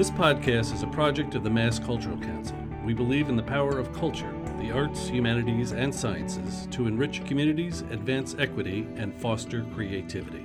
This 0.00 0.10
podcast 0.10 0.72
is 0.72 0.82
a 0.82 0.86
project 0.86 1.34
of 1.34 1.44
the 1.44 1.50
Mass 1.50 1.78
Cultural 1.78 2.16
Council. 2.16 2.56
We 2.86 2.94
believe 2.94 3.28
in 3.28 3.36
the 3.36 3.42
power 3.42 3.78
of 3.78 3.92
culture, 3.92 4.34
the 4.58 4.70
arts, 4.70 5.06
humanities, 5.06 5.72
and 5.72 5.94
sciences 5.94 6.66
to 6.70 6.86
enrich 6.86 7.22
communities, 7.26 7.82
advance 7.90 8.34
equity, 8.38 8.88
and 8.96 9.14
foster 9.20 9.62
creativity. 9.74 10.42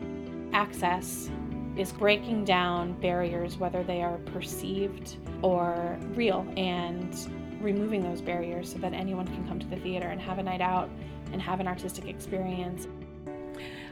Access 0.51 1.29
is 1.77 1.93
breaking 1.93 2.43
down 2.43 2.99
barriers, 2.99 3.55
whether 3.55 3.81
they 3.81 4.01
are 4.01 4.17
perceived 4.33 5.15
or 5.41 5.97
real, 6.15 6.45
and 6.57 7.15
removing 7.61 8.03
those 8.03 8.19
barriers 8.19 8.73
so 8.73 8.77
that 8.79 8.91
anyone 8.91 9.25
can 9.25 9.47
come 9.47 9.57
to 9.57 9.67
the 9.67 9.77
theater 9.77 10.07
and 10.09 10.19
have 10.19 10.37
a 10.37 10.43
night 10.43 10.59
out 10.59 10.89
and 11.31 11.41
have 11.41 11.61
an 11.61 11.67
artistic 11.69 12.09
experience. 12.09 12.89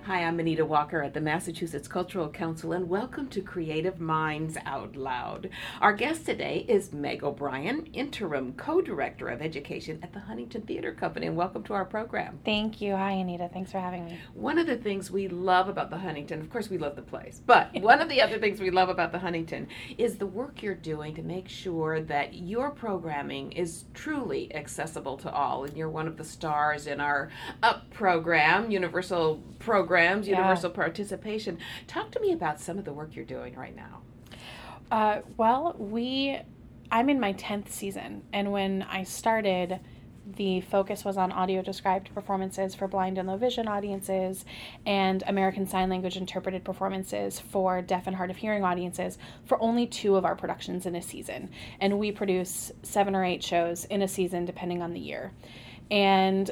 Hi, 0.06 0.26
I'm 0.26 0.38
Anita 0.38 0.66
Walker 0.66 1.02
at 1.02 1.14
the 1.14 1.22
Massachusetts 1.22 1.88
Cultural 1.88 2.28
Council, 2.28 2.74
and 2.74 2.90
welcome 2.90 3.30
to 3.30 3.40
Creative 3.40 4.02
Minds 4.02 4.58
Out 4.66 4.98
Loud. 4.98 5.50
Our 5.80 5.94
guest 5.94 6.26
today 6.26 6.66
is 6.68 6.92
Meg 6.92 7.24
O'Brien, 7.24 7.86
Interim 7.94 8.52
Co 8.58 8.82
Director 8.82 9.30
of 9.30 9.42
Education 9.42 10.00
at 10.04 10.12
the 10.12 10.20
Huntington 10.20 10.64
Theater 10.64 10.92
Company, 10.92 11.28
and 11.28 11.38
welcome 11.38 11.64
to 11.64 11.74
our 11.74 11.86
program. 11.86 12.40
Thank 12.44 12.82
you. 12.82 12.98
Hi, 12.98 13.12
Anita. 13.12 13.50
Thanks 13.54 13.72
for 13.72 13.80
having 13.80 14.04
me. 14.04 14.20
One 14.34 14.58
of 14.58 14.68
the 14.68 14.76
things 14.76 15.10
we 15.10 15.30
love 15.30 15.70
about 15.70 15.90
the 15.90 16.00
Huntington, 16.00 16.42
of 16.42 16.50
course, 16.50 16.70
we 16.70 16.78
love 16.78 16.98
the 16.98 17.02
place, 17.02 17.42
but 17.46 17.74
one 17.82 18.02
of 18.02 18.10
the 18.10 18.22
other 18.22 18.40
things 18.40 18.60
we 18.60 18.72
love 18.72 18.90
about 18.90 19.14
the 19.14 19.20
Huntington 19.20 19.70
is 19.98 20.18
the 20.18 20.28
work 20.28 20.62
you're 20.62 20.76
doing 20.76 21.16
to 21.16 21.22
make 21.22 21.48
sure 21.48 22.02
that 22.02 22.34
your 22.34 22.72
programming 22.72 23.54
is 23.54 23.86
truly 23.94 24.54
accessible 24.54 25.16
to 25.16 25.32
all. 25.32 25.64
And 25.64 25.78
you're 25.78 25.90
one 25.90 26.10
of 26.10 26.18
the 26.18 26.26
stars 26.26 26.88
in 26.88 27.00
our 27.00 27.30
UP 27.64 27.90
program, 27.92 28.70
Universal 28.70 29.42
Program 29.60 29.93
programs, 29.94 30.28
yeah. 30.28 30.38
universal 30.38 30.72
participation. 30.72 31.60
Talk 31.86 32.10
to 32.12 32.20
me 32.20 32.32
about 32.32 32.60
some 32.60 32.80
of 32.80 32.86
the 32.86 32.94
work 32.94 33.16
you're 33.16 33.26
doing 33.26 33.54
right 33.56 33.76
now. 33.76 34.02
Uh, 34.90 35.22
well, 35.38 35.76
we, 35.78 36.40
I'm 36.92 37.10
in 37.10 37.20
my 37.20 37.34
10th 37.34 37.70
season, 37.70 38.24
and 38.34 38.52
when 38.52 38.82
I 38.90 39.04
started, 39.04 39.80
the 40.26 40.62
focus 40.62 41.06
was 41.06 41.16
on 41.18 41.32
audio 41.32 41.62
described 41.62 42.12
performances 42.16 42.74
for 42.74 42.88
blind 42.88 43.20
and 43.20 43.28
low 43.28 43.38
vision 43.38 43.68
audiences 43.68 44.46
and 44.86 45.22
American 45.28 45.68
Sign 45.68 45.90
Language 45.90 46.16
interpreted 46.18 46.64
performances 46.64 47.40
for 47.40 47.82
deaf 47.82 48.08
and 48.08 48.16
hard 48.16 48.32
of 48.32 48.38
hearing 48.38 48.64
audiences 48.64 49.18
for 49.46 49.62
only 49.62 49.86
two 49.86 50.16
of 50.16 50.26
our 50.26 50.36
productions 50.36 50.86
in 50.86 50.96
a 50.96 51.02
season. 51.02 51.50
And 51.82 52.00
we 52.00 52.12
produce 52.12 52.72
seven 52.84 53.16
or 53.16 53.24
eight 53.26 53.44
shows 53.44 53.86
in 53.86 54.02
a 54.02 54.08
season, 54.08 54.46
depending 54.46 54.82
on 54.82 54.94
the 54.94 55.00
year. 55.00 55.34
And 55.92 56.50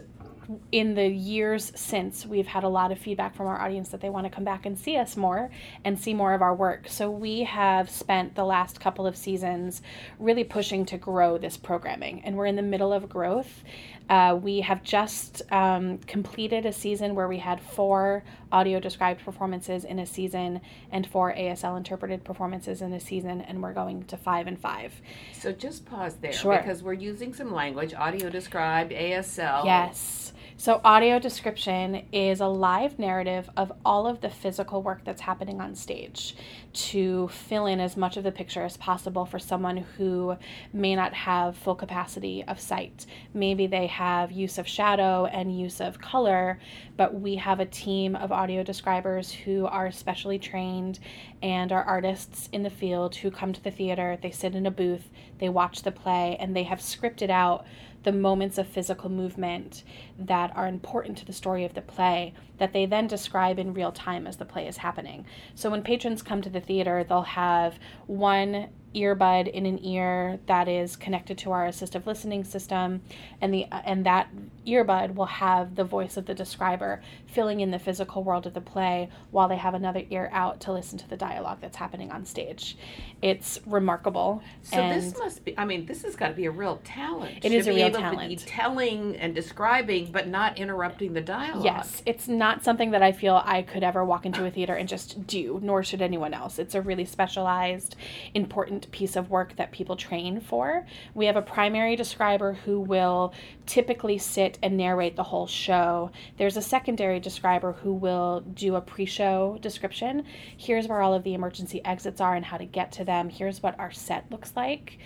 in 0.71 0.95
the 0.95 1.07
years 1.07 1.71
since, 1.75 2.25
we've 2.25 2.47
had 2.47 2.63
a 2.63 2.69
lot 2.69 2.91
of 2.91 2.99
feedback 2.99 3.35
from 3.35 3.47
our 3.47 3.61
audience 3.61 3.89
that 3.89 4.01
they 4.01 4.09
want 4.09 4.25
to 4.25 4.29
come 4.29 4.43
back 4.43 4.65
and 4.65 4.77
see 4.77 4.97
us 4.97 5.15
more 5.17 5.51
and 5.83 5.99
see 5.99 6.13
more 6.13 6.33
of 6.33 6.41
our 6.41 6.55
work. 6.55 6.87
So 6.87 7.09
we 7.09 7.43
have 7.43 7.89
spent 7.89 8.35
the 8.35 8.43
last 8.43 8.79
couple 8.79 9.05
of 9.05 9.15
seasons 9.15 9.81
really 10.19 10.43
pushing 10.43 10.85
to 10.87 10.97
grow 10.97 11.37
this 11.37 11.57
programming, 11.57 12.21
and 12.23 12.35
we're 12.35 12.45
in 12.45 12.55
the 12.55 12.61
middle 12.61 12.93
of 12.93 13.09
growth. 13.09 13.63
Uh, 14.11 14.35
we 14.35 14.59
have 14.59 14.83
just 14.83 15.41
um, 15.53 15.97
completed 15.99 16.65
a 16.65 16.73
season 16.73 17.15
where 17.15 17.29
we 17.29 17.37
had 17.37 17.61
four 17.61 18.25
audio 18.51 18.77
described 18.77 19.23
performances 19.23 19.85
in 19.85 19.99
a 19.99 20.05
season 20.05 20.59
and 20.91 21.07
four 21.07 21.33
ASL 21.33 21.77
interpreted 21.77 22.21
performances 22.25 22.81
in 22.81 22.91
a 22.91 22.99
season, 22.99 23.39
and 23.39 23.63
we're 23.63 23.71
going 23.71 24.03
to 24.03 24.17
five 24.17 24.47
and 24.47 24.59
five. 24.59 24.93
So 25.31 25.53
just 25.53 25.85
pause 25.85 26.17
there 26.17 26.33
sure. 26.33 26.57
because 26.57 26.83
we're 26.83 26.91
using 26.91 27.33
some 27.33 27.53
language 27.53 27.93
audio 27.93 28.29
described, 28.29 28.91
ASL. 28.91 29.63
Yes. 29.63 30.33
So, 30.57 30.79
audio 30.83 31.17
description 31.17 32.05
is 32.11 32.39
a 32.39 32.45
live 32.45 32.99
narrative 32.99 33.49
of 33.57 33.71
all 33.83 34.05
of 34.05 34.21
the 34.21 34.29
physical 34.29 34.83
work 34.83 35.03
that's 35.03 35.21
happening 35.21 35.59
on 35.59 35.73
stage 35.73 36.35
to 36.73 37.27
fill 37.29 37.65
in 37.65 37.79
as 37.79 37.97
much 37.97 38.17
of 38.17 38.23
the 38.23 38.31
picture 38.31 38.63
as 38.63 38.77
possible 38.77 39.25
for 39.25 39.39
someone 39.39 39.77
who 39.77 40.35
may 40.73 40.95
not 40.95 41.13
have 41.13 41.57
full 41.57 41.75
capacity 41.75 42.43
of 42.47 42.59
sight. 42.59 43.05
Maybe 43.33 43.67
they 43.67 43.87
have 43.87 44.31
use 44.31 44.57
of 44.57 44.67
shadow 44.67 45.25
and 45.25 45.57
use 45.57 45.81
of 45.81 45.99
color, 45.99 46.59
but 46.97 47.13
we 47.13 47.35
have 47.35 47.59
a 47.59 47.65
team 47.65 48.15
of 48.15 48.31
audio 48.31 48.63
describers 48.63 49.31
who 49.31 49.65
are 49.65 49.91
specially 49.91 50.39
trained 50.39 50.99
and 51.41 51.71
are 51.71 51.83
artists 51.83 52.49
in 52.51 52.63
the 52.63 52.69
field 52.69 53.15
who 53.15 53.31
come 53.31 53.53
to 53.53 53.63
the 53.63 53.71
theater, 53.71 54.17
they 54.21 54.31
sit 54.31 54.55
in 54.55 54.65
a 54.65 54.71
booth, 54.71 55.09
they 55.39 55.49
watch 55.49 55.81
the 55.81 55.91
play, 55.91 56.37
and 56.39 56.55
they 56.55 56.63
have 56.63 56.79
scripted 56.79 57.29
out 57.29 57.65
the 58.03 58.11
moments 58.11 58.57
of 58.57 58.67
physical 58.67 59.09
movement 59.09 59.83
that 60.17 60.55
are 60.55 60.67
important 60.67 61.17
to 61.17 61.25
the 61.25 61.33
story 61.33 61.65
of 61.65 61.73
the 61.73 61.81
play 61.81 62.33
that 62.57 62.73
they 62.73 62.85
then 62.85 63.07
describe 63.07 63.59
in 63.59 63.73
real 63.73 63.91
time 63.91 64.27
as 64.27 64.37
the 64.37 64.45
play 64.45 64.67
is 64.67 64.77
happening. 64.77 65.25
So 65.55 65.69
when 65.69 65.83
patrons 65.83 66.21
come 66.21 66.41
to 66.41 66.49
the 66.49 66.61
theater, 66.61 67.03
they'll 67.03 67.21
have 67.21 67.79
one 68.07 68.69
earbud 68.93 69.47
in 69.47 69.65
an 69.65 69.83
ear 69.83 70.39
that 70.47 70.67
is 70.67 70.95
connected 70.95 71.37
to 71.37 71.51
our 71.51 71.67
assistive 71.67 72.05
listening 72.05 72.43
system 72.43 73.01
and 73.39 73.53
the 73.53 73.65
and 73.85 74.05
that 74.05 74.27
earbud 74.67 75.15
will 75.15 75.25
have 75.25 75.75
the 75.75 75.83
voice 75.83 76.17
of 76.17 76.25
the 76.25 76.33
describer 76.33 77.01
filling 77.25 77.61
in 77.61 77.71
the 77.71 77.79
physical 77.79 78.23
world 78.23 78.45
of 78.45 78.53
the 78.53 78.61
play 78.61 79.09
while 79.31 79.47
they 79.47 79.55
have 79.55 79.73
another 79.73 80.03
ear 80.09 80.29
out 80.33 80.59
to 80.59 80.71
listen 80.71 80.97
to 80.97 81.09
the 81.09 81.15
dialogue 81.15 81.57
that's 81.61 81.77
happening 81.77 82.11
on 82.11 82.25
stage. 82.25 82.77
It's 83.21 83.59
remarkable 83.65 84.43
so 84.61 84.75
this 84.75 85.17
must 85.17 85.45
be 85.45 85.57
i 85.57 85.65
mean 85.65 85.85
this 85.85 86.03
has 86.03 86.15
got 86.15 86.29
to 86.29 86.33
be 86.33 86.45
a 86.45 86.51
real 86.51 86.81
talent. 86.83 87.43
It 87.43 87.51
is 87.51 87.67
a 87.67 87.73
real 87.73 87.91
talent. 87.91 88.45
telling 88.45 89.15
and 89.17 89.33
describing 89.33 90.11
but 90.11 90.27
not 90.27 90.57
interrupting 90.57 91.13
the 91.13 91.21
dialogue. 91.21 91.63
Yes 91.63 92.03
it's 92.05 92.27
not 92.27 92.63
something 92.63 92.91
that 92.91 93.01
i 93.01 93.11
feel 93.11 93.41
i 93.45 93.61
could 93.61 93.83
ever 93.83 94.03
walk 94.03 94.25
into 94.25 94.45
a 94.45 94.51
theater 94.51 94.75
and 94.75 94.89
just 94.89 95.25
do 95.27 95.59
nor 95.63 95.83
should 95.83 96.01
anyone 96.01 96.33
else. 96.33 96.59
It's 96.59 96.75
a 96.75 96.81
really 96.81 97.05
specialized 97.05 97.95
important 98.33 98.80
piece 98.91 99.15
of 99.15 99.29
work 99.29 99.55
that 99.57 99.71
people 99.71 99.95
train 99.95 100.39
for. 100.39 100.85
We 101.13 101.25
have 101.25 101.35
a 101.35 101.41
primary 101.41 101.95
describer 101.95 102.53
who 102.53 102.79
will 102.79 103.33
typically 103.65 104.17
sit 104.17 104.57
and 104.63 104.77
narrate 104.77 105.15
the 105.15 105.23
whole 105.23 105.47
show. 105.47 106.11
There's 106.37 106.57
a 106.57 106.61
secondary 106.61 107.19
describer 107.19 107.73
who 107.73 107.93
will 107.93 108.41
do 108.41 108.75
a 108.75 108.81
pre 108.81 109.05
show 109.05 109.57
description. 109.61 110.25
Here's 110.57 110.87
where 110.87 111.01
all 111.01 111.13
of 111.13 111.23
the 111.23 111.33
emergency 111.33 111.83
exits 111.85 112.21
are 112.21 112.35
and 112.35 112.45
how 112.45 112.57
to 112.57 112.65
get 112.65 112.91
to 112.93 113.05
them. 113.05 113.29
Here's 113.29 113.61
what 113.61 113.79
our 113.79 113.91
set 113.91 114.31
looks 114.31 114.53
like 114.55 114.97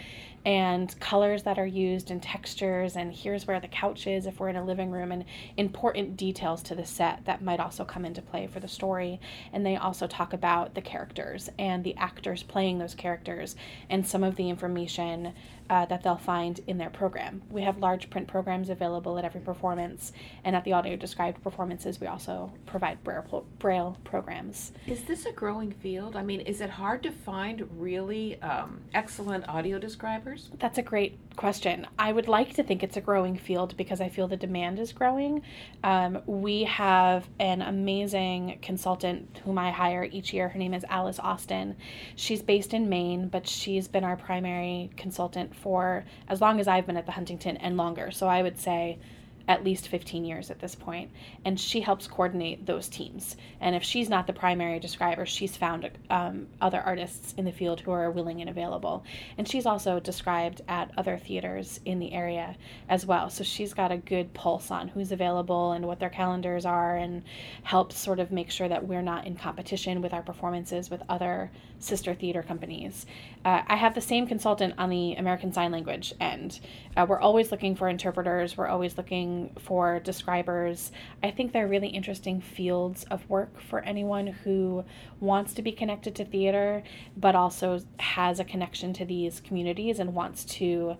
and 0.45 0.97
colors 0.99 1.41
that 1.43 1.57
are 1.57 1.65
used 1.65 2.11
and 2.11 2.21
textures 2.21 2.95
and 2.95 3.11
here's 3.11 3.47
where 3.47 3.59
the 3.59 3.67
couch 3.67 4.05
is 4.05 4.27
if 4.27 4.39
we're 4.39 4.49
in 4.49 4.55
a 4.55 4.63
living 4.63 4.91
room 4.91 5.11
and 5.11 5.25
important 5.57 6.15
details 6.15 6.61
to 6.61 6.75
the 6.75 6.85
set 6.85 7.25
that 7.25 7.41
might 7.41 7.59
also 7.59 7.83
come 7.83 8.05
into 8.05 8.21
play 8.21 8.45
for 8.45 8.59
the 8.59 8.67
story 8.67 9.19
and 9.53 9.65
they 9.65 9.75
also 9.75 10.05
talk 10.05 10.33
about 10.33 10.75
the 10.75 10.81
characters 10.81 11.49
and 11.57 11.83
the 11.83 11.95
actors 11.97 12.43
playing 12.43 12.77
those 12.77 12.93
characters 12.93 13.55
and 13.89 14.05
some 14.05 14.23
of 14.23 14.35
the 14.35 14.49
information 14.49 15.33
uh, 15.69 15.85
that 15.85 16.03
they'll 16.03 16.15
find 16.15 16.59
in 16.67 16.77
their 16.77 16.89
program. 16.89 17.41
We 17.49 17.63
have 17.63 17.79
large 17.79 18.09
print 18.09 18.27
programs 18.27 18.69
available 18.69 19.17
at 19.17 19.25
every 19.25 19.41
performance, 19.41 20.11
and 20.43 20.55
at 20.55 20.63
the 20.63 20.73
audio 20.73 20.95
described 20.95 21.41
performances, 21.41 21.99
we 21.99 22.07
also 22.07 22.51
provide 22.65 23.03
braille, 23.03 23.45
braille 23.59 23.97
programs. 24.03 24.73
Is 24.87 25.03
this 25.03 25.25
a 25.25 25.31
growing 25.31 25.71
field? 25.71 26.15
I 26.15 26.23
mean, 26.23 26.41
is 26.41 26.61
it 26.61 26.69
hard 26.69 27.01
to 27.03 27.11
find 27.11 27.67
really 27.79 28.39
um, 28.41 28.81
excellent 28.93 29.47
audio 29.49 29.79
describers? 29.79 30.49
That's 30.59 30.77
a 30.77 30.83
great 30.83 31.17
question. 31.35 31.87
I 31.97 32.11
would 32.11 32.27
like 32.27 32.53
to 32.55 32.63
think 32.63 32.83
it's 32.83 32.97
a 32.97 33.01
growing 33.01 33.37
field 33.37 33.75
because 33.75 34.01
I 34.01 34.09
feel 34.09 34.27
the 34.27 34.37
demand 34.37 34.79
is 34.79 34.93
growing. 34.93 35.41
Um, 35.83 36.21
we 36.25 36.63
have 36.63 37.27
an 37.39 37.61
amazing 37.61 38.59
consultant 38.61 39.41
whom 39.43 39.57
I 39.57 39.71
hire 39.71 40.07
each 40.11 40.33
year. 40.33 40.49
Her 40.49 40.59
name 40.59 40.73
is 40.73 40.85
Alice 40.89 41.19
Austin. 41.19 41.75
She's 42.15 42.41
based 42.41 42.73
in 42.73 42.87
Maine, 42.87 43.27
but 43.27 43.47
she's 43.55 43.87
been 43.87 44.03
our 44.03 44.15
primary 44.15 44.89
consultant 44.97 45.55
for 45.55 46.05
as 46.27 46.41
long 46.41 46.59
as 46.59 46.67
I've 46.67 46.85
been 46.85 46.97
at 46.97 47.05
the 47.05 47.13
Huntington 47.13 47.57
and 47.57 47.77
longer. 47.77 48.11
So 48.11 48.27
I 48.27 48.41
would 48.41 48.59
say 48.59 48.97
at 49.47 49.63
least 49.63 49.87
15 49.87 50.25
years 50.25 50.49
at 50.49 50.59
this 50.59 50.75
point, 50.75 51.11
and 51.43 51.59
she 51.59 51.81
helps 51.81 52.07
coordinate 52.07 52.65
those 52.65 52.87
teams. 52.87 53.35
And 53.61 53.75
if 53.75 53.83
she's 53.83 54.09
not 54.09 54.27
the 54.27 54.33
primary 54.33 54.79
describer, 54.79 55.25
she's 55.25 55.55
found 55.55 55.89
um, 56.09 56.47
other 56.61 56.81
artists 56.81 57.33
in 57.37 57.45
the 57.45 57.51
field 57.51 57.79
who 57.79 57.91
are 57.91 58.09
willing 58.11 58.41
and 58.41 58.49
available. 58.49 59.03
And 59.37 59.47
she's 59.47 59.65
also 59.65 59.99
described 59.99 60.61
at 60.67 60.91
other 60.97 61.17
theaters 61.17 61.79
in 61.85 61.99
the 61.99 62.13
area 62.13 62.55
as 62.89 63.05
well. 63.05 63.29
So 63.29 63.43
she's 63.43 63.73
got 63.73 63.91
a 63.91 63.97
good 63.97 64.33
pulse 64.33 64.71
on 64.71 64.87
who's 64.87 65.11
available 65.11 65.73
and 65.73 65.85
what 65.85 65.99
their 65.99 66.09
calendars 66.09 66.65
are, 66.65 66.95
and 66.95 67.23
helps 67.63 67.97
sort 67.97 68.19
of 68.19 68.31
make 68.31 68.49
sure 68.49 68.67
that 68.67 68.87
we're 68.87 69.01
not 69.01 69.25
in 69.25 69.35
competition 69.35 70.01
with 70.01 70.13
our 70.13 70.23
performances 70.23 70.89
with 70.89 71.01
other 71.09 71.51
sister 71.79 72.13
theater 72.13 72.41
companies. 72.41 73.05
Uh, 73.43 73.61
I 73.67 73.75
have 73.75 73.93
the 73.93 74.01
same 74.01 74.27
consultant 74.27 74.73
on 74.77 74.89
the 74.89 75.13
American 75.15 75.53
Sign 75.53 75.71
Language 75.71 76.13
end. 76.19 76.59
Uh, 76.97 77.05
we're 77.07 77.19
always 77.19 77.51
looking 77.51 77.75
for 77.75 77.87
interpreters, 77.89 78.57
we're 78.57 78.67
always 78.67 78.97
looking 78.97 79.34
for 79.59 79.99
describers. 79.99 80.91
I 81.23 81.31
think 81.31 81.51
they're 81.51 81.67
really 81.67 81.89
interesting 81.89 82.41
fields 82.41 83.03
of 83.05 83.29
work 83.29 83.59
for 83.59 83.79
anyone 83.81 84.27
who 84.27 84.85
wants 85.19 85.53
to 85.53 85.61
be 85.61 85.71
connected 85.71 86.15
to 86.15 86.25
theater, 86.25 86.83
but 87.17 87.35
also 87.35 87.81
has 87.99 88.39
a 88.39 88.43
connection 88.43 88.93
to 88.93 89.05
these 89.05 89.39
communities 89.39 89.99
and 89.99 90.13
wants 90.13 90.45
to 90.45 90.97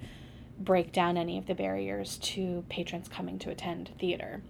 break 0.60 0.92
down 0.92 1.18
any 1.18 1.38
of 1.38 1.48
the 1.48 1.56
barriers 1.56 2.18
to 2.18 2.64
patrons 2.70 3.08
coming 3.08 3.38
to 3.40 3.50
attend 3.50 3.92
theater. 4.00 4.42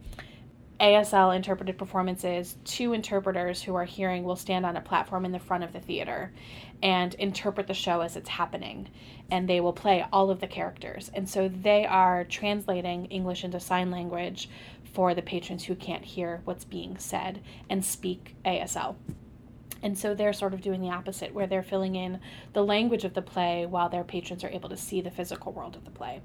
ASL 0.80 1.33
interpreted 1.33 1.77
performances, 1.77 2.57
two 2.66 2.92
interpreters 2.92 3.62
who 3.62 3.75
are 3.75 3.86
hearing 3.86 4.24
will 4.24 4.36
stand 4.36 4.66
on 4.66 4.75
a 4.75 4.81
platform 4.81 5.24
in 5.24 5.31
the 5.31 5.39
front 5.39 5.63
of 5.63 5.72
the 5.72 5.80
theater 5.80 6.33
and 6.83 7.13
interpret 7.16 7.68
the 7.68 7.74
show 7.74 8.01
as 8.01 8.18
it's 8.18 8.30
happening. 8.30 8.89
And 9.31 9.48
they 9.48 9.62
will 9.62 9.74
play 9.74 10.06
all 10.12 10.30
of 10.30 10.42
the 10.42 10.48
characters. 10.48 11.10
And 11.13 11.30
so 11.30 11.48
they 11.48 11.86
are 11.86 12.25
translating 12.25 13.06
English 13.06 13.44
into 13.44 13.60
sign 13.60 13.89
language 13.89 14.50
for 14.94 15.13
the 15.13 15.22
patrons 15.22 15.63
who 15.66 15.75
can't 15.75 16.04
hear 16.04 16.42
what's 16.44 16.66
being 16.66 16.98
said 16.98 17.42
and 17.69 17.83
speak 17.83 18.36
ASL. 18.45 18.95
And 19.81 19.98
so 19.98 20.13
they're 20.13 20.33
sort 20.33 20.54
of 20.54 20.62
doing 20.62 20.81
the 20.81 20.89
opposite, 20.89 21.33
where 21.33 21.48
they're 21.48 21.63
filling 21.63 21.95
in 21.95 22.19
the 22.54 22.63
language 22.63 23.06
of 23.06 23.13
the 23.13 23.22
play 23.22 23.66
while 23.66 23.88
their 23.88 24.04
patrons 24.04 24.44
are 24.44 24.50
able 24.50 24.69
to 24.69 24.77
see 24.77 25.00
the 25.00 25.12
physical 25.12 25.51
world 25.51 25.75
of 25.75 25.86
the 25.86 25.92
play. 25.92 26.22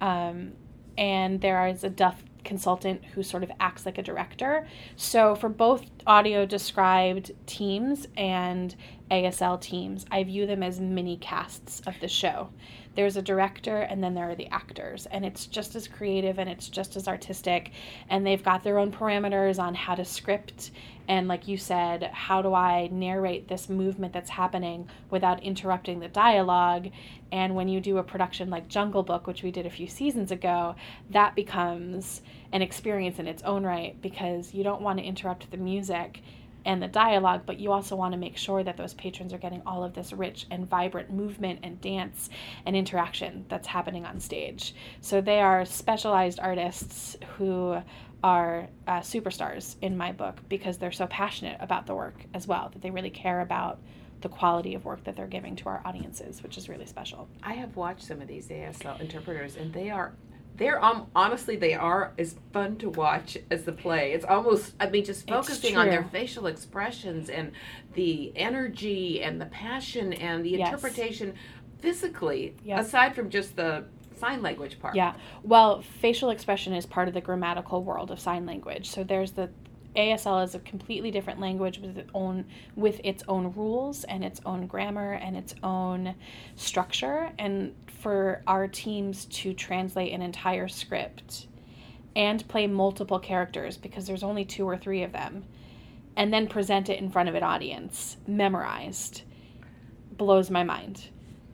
Um, 0.00 0.52
and 0.98 1.40
there 1.40 1.66
is 1.66 1.82
a 1.82 1.88
deaf 1.88 2.22
consultant 2.44 3.04
who 3.14 3.22
sort 3.22 3.42
of 3.42 3.50
acts 3.60 3.86
like 3.86 3.98
a 3.98 4.02
director. 4.02 4.66
So 4.96 5.34
for 5.34 5.48
both 5.48 5.84
audio 6.06 6.46
described 6.46 7.32
teams 7.46 8.06
and 8.16 8.74
ASL 9.10 9.60
teams, 9.60 10.06
I 10.10 10.24
view 10.24 10.46
them 10.46 10.62
as 10.62 10.80
mini 10.80 11.16
casts 11.16 11.80
of 11.86 11.94
the 12.00 12.08
show. 12.08 12.50
There's 12.94 13.16
a 13.16 13.22
director 13.22 13.78
and 13.78 14.02
then 14.02 14.14
there 14.14 14.30
are 14.30 14.34
the 14.34 14.48
actors, 14.48 15.06
and 15.06 15.24
it's 15.24 15.46
just 15.46 15.76
as 15.76 15.86
creative 15.86 16.38
and 16.38 16.50
it's 16.50 16.68
just 16.68 16.96
as 16.96 17.06
artistic, 17.06 17.70
and 18.08 18.26
they've 18.26 18.42
got 18.42 18.64
their 18.64 18.78
own 18.78 18.90
parameters 18.92 19.58
on 19.58 19.74
how 19.74 19.94
to 19.94 20.04
script 20.04 20.70
and 21.10 21.26
like 21.26 21.48
you 21.48 21.56
said, 21.56 22.04
how 22.04 22.40
do 22.40 22.54
I 22.54 22.88
narrate 22.92 23.48
this 23.48 23.68
movement 23.68 24.12
that's 24.12 24.30
happening 24.30 24.88
without 25.10 25.42
interrupting 25.42 25.98
the 25.98 26.06
dialogue? 26.06 26.88
And 27.32 27.56
when 27.56 27.68
you 27.68 27.80
do 27.80 27.98
a 27.98 28.02
production 28.04 28.48
like 28.48 28.68
Jungle 28.68 29.02
Book, 29.02 29.26
which 29.26 29.42
we 29.42 29.50
did 29.50 29.66
a 29.66 29.70
few 29.70 29.88
seasons 29.88 30.30
ago, 30.30 30.76
that 31.10 31.34
becomes 31.34 32.22
an 32.52 32.62
experience 32.62 33.18
in 33.18 33.26
its 33.26 33.42
own 33.42 33.64
right 33.64 34.00
because 34.00 34.54
you 34.54 34.62
don't 34.62 34.82
want 34.82 35.00
to 35.00 35.04
interrupt 35.04 35.50
the 35.50 35.56
music 35.56 36.22
and 36.64 36.82
the 36.82 36.88
dialogue, 36.88 37.42
but 37.46 37.58
you 37.58 37.72
also 37.72 37.96
want 37.96 38.12
to 38.12 38.18
make 38.18 38.36
sure 38.36 38.62
that 38.62 38.76
those 38.76 38.94
patrons 38.94 39.32
are 39.32 39.38
getting 39.38 39.62
all 39.66 39.84
of 39.84 39.94
this 39.94 40.12
rich 40.12 40.46
and 40.50 40.68
vibrant 40.68 41.10
movement 41.10 41.60
and 41.62 41.80
dance 41.80 42.30
and 42.66 42.76
interaction 42.76 43.44
that's 43.48 43.66
happening 43.66 44.04
on 44.04 44.20
stage. 44.20 44.74
So 45.00 45.20
they 45.20 45.40
are 45.40 45.64
specialized 45.64 46.40
artists 46.40 47.16
who 47.36 47.82
are 48.22 48.68
uh, 48.86 49.00
superstars 49.00 49.76
in 49.80 49.96
my 49.96 50.12
book 50.12 50.36
because 50.48 50.78
they're 50.78 50.92
so 50.92 51.06
passionate 51.06 51.56
about 51.60 51.86
the 51.86 51.94
work 51.94 52.24
as 52.34 52.46
well, 52.46 52.68
that 52.72 52.82
they 52.82 52.90
really 52.90 53.10
care 53.10 53.40
about 53.40 53.78
the 54.20 54.28
quality 54.28 54.74
of 54.74 54.84
work 54.84 55.02
that 55.04 55.16
they're 55.16 55.26
giving 55.26 55.56
to 55.56 55.68
our 55.68 55.80
audiences, 55.84 56.42
which 56.42 56.58
is 56.58 56.68
really 56.68 56.84
special. 56.84 57.28
I 57.42 57.54
have 57.54 57.76
watched 57.76 58.02
some 58.02 58.20
of 58.20 58.28
these 58.28 58.48
ASL 58.48 59.00
interpreters, 59.00 59.56
and 59.56 59.72
they 59.72 59.90
are 59.90 60.12
they're 60.56 60.82
um, 60.84 61.06
honestly 61.14 61.56
they 61.56 61.74
are 61.74 62.12
as 62.18 62.36
fun 62.52 62.76
to 62.78 62.90
watch 62.90 63.38
as 63.50 63.64
the 63.64 63.72
play. 63.72 64.12
It's 64.12 64.24
almost 64.24 64.74
I 64.78 64.88
mean 64.88 65.04
just 65.04 65.26
focusing 65.28 65.76
on 65.76 65.88
their 65.88 66.04
facial 66.04 66.46
expressions 66.46 67.30
and 67.30 67.52
the 67.94 68.32
energy 68.36 69.22
and 69.22 69.40
the 69.40 69.46
passion 69.46 70.12
and 70.12 70.44
the 70.44 70.50
yes. 70.50 70.68
interpretation 70.68 71.34
physically 71.78 72.54
yes. 72.62 72.86
aside 72.86 73.14
from 73.14 73.30
just 73.30 73.56
the 73.56 73.84
sign 74.20 74.42
language 74.42 74.78
part. 74.78 74.94
Yeah. 74.94 75.14
Well, 75.42 75.82
facial 75.82 76.30
expression 76.30 76.74
is 76.74 76.86
part 76.86 77.08
of 77.08 77.14
the 77.14 77.20
grammatical 77.22 77.82
world 77.82 78.10
of 78.10 78.20
sign 78.20 78.46
language. 78.46 78.90
So 78.90 79.02
there's 79.02 79.32
the 79.32 79.48
ASL 79.96 80.44
is 80.44 80.54
a 80.54 80.60
completely 80.60 81.10
different 81.10 81.40
language 81.40 81.78
with 81.78 81.98
its 81.98 82.10
own 82.14 82.44
with 82.76 83.00
its 83.02 83.24
own 83.26 83.52
rules 83.54 84.04
and 84.04 84.24
its 84.24 84.40
own 84.46 84.66
grammar 84.66 85.14
and 85.14 85.36
its 85.36 85.54
own 85.62 86.14
structure. 86.56 87.32
And 87.38 87.74
for 88.00 88.42
our 88.46 88.68
teams 88.68 89.24
to 89.26 89.52
translate 89.52 90.12
an 90.12 90.22
entire 90.22 90.68
script 90.68 91.46
and 92.16 92.46
play 92.48 92.66
multiple 92.66 93.18
characters 93.18 93.76
because 93.76 94.06
there's 94.06 94.22
only 94.22 94.44
two 94.44 94.64
or 94.64 94.76
three 94.76 95.02
of 95.02 95.12
them 95.12 95.44
and 96.16 96.32
then 96.32 96.46
present 96.48 96.88
it 96.88 96.98
in 96.98 97.10
front 97.10 97.28
of 97.28 97.34
an 97.34 97.42
audience 97.42 98.16
memorized 98.26 99.22
blows 100.16 100.50
my 100.50 100.62
mind. 100.62 101.08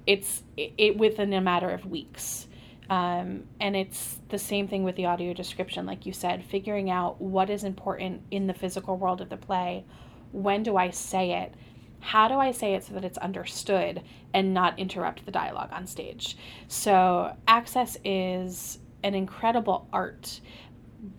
It's 0.06 0.42
it, 0.56 0.72
it 0.76 0.98
within 0.98 1.32
a 1.32 1.40
matter 1.40 1.70
of 1.70 1.86
weeks 1.86 2.46
um, 2.88 3.44
and 3.60 3.74
it's 3.74 4.20
the 4.28 4.38
same 4.38 4.68
thing 4.68 4.84
with 4.84 4.96
the 4.96 5.06
audio 5.06 5.32
description, 5.32 5.86
like 5.86 6.06
you 6.06 6.12
said, 6.12 6.44
figuring 6.44 6.90
out 6.90 7.20
what 7.20 7.50
is 7.50 7.64
important 7.64 8.22
in 8.30 8.46
the 8.46 8.54
physical 8.54 8.96
world 8.96 9.20
of 9.20 9.28
the 9.28 9.36
play. 9.36 9.84
When 10.32 10.62
do 10.62 10.76
I 10.76 10.90
say 10.90 11.32
it? 11.32 11.54
How 12.00 12.28
do 12.28 12.34
I 12.34 12.52
say 12.52 12.74
it 12.74 12.84
so 12.84 12.94
that 12.94 13.04
it's 13.04 13.18
understood 13.18 14.02
and 14.32 14.54
not 14.54 14.78
interrupt 14.78 15.24
the 15.24 15.32
dialogue 15.32 15.70
on 15.72 15.86
stage? 15.86 16.36
So, 16.68 17.34
access 17.48 17.96
is 18.04 18.78
an 19.02 19.14
incredible 19.14 19.88
art. 19.92 20.40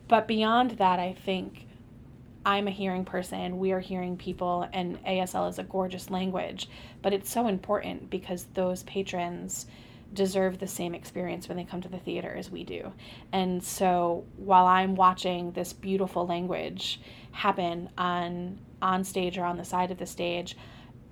But 0.07 0.27
beyond 0.27 0.71
that, 0.71 0.99
I 0.99 1.13
think 1.25 1.67
I'm 2.45 2.67
a 2.67 2.71
hearing 2.71 3.03
person, 3.03 3.59
we 3.59 3.73
are 3.73 3.81
hearing 3.81 4.15
people, 4.15 4.69
and 4.71 5.03
ASL 5.03 5.49
is 5.49 5.59
a 5.59 5.63
gorgeous 5.63 6.09
language. 6.09 6.69
But 7.01 7.11
it's 7.11 7.29
so 7.29 7.47
important 7.47 8.09
because 8.09 8.47
those 8.53 8.83
patrons 8.83 9.65
deserve 10.17 10.57
the 10.57 10.67
same 10.67 10.95
experience 10.95 11.47
when 11.47 11.57
they 11.57 11.63
come 11.63 11.79
to 11.79 11.87
the 11.87 11.99
theater 11.99 12.33
as 12.35 12.49
we 12.49 12.63
do. 12.63 12.91
And 13.31 13.63
so 13.63 14.25
while 14.35 14.65
I'm 14.65 14.95
watching 14.95 15.51
this 15.51 15.71
beautiful 15.71 16.25
language 16.25 16.99
happen 17.31 17.89
on 17.97 18.57
on 18.81 19.03
stage 19.03 19.37
or 19.37 19.45
on 19.45 19.57
the 19.57 19.65
side 19.65 19.91
of 19.91 19.97
the 19.97 20.05
stage, 20.05 20.57